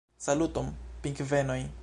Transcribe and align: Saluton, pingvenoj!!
Saluton, 0.25 0.73
pingvenoj!! 1.03 1.63